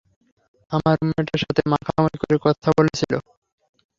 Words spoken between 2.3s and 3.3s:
কথা বলছিলে।